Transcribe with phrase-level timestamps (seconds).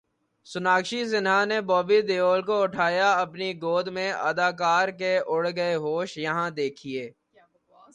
[0.47, 6.17] سوناکشی سنہا نے بابی دیول کو اٹھایا اپنی گود میں اداکار کے اڑ گئے ہوش،
[6.17, 7.03] یہاں دیکھئے